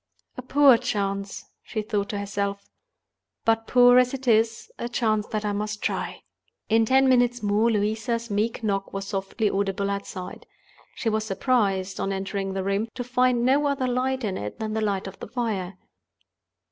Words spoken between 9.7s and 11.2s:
outside. She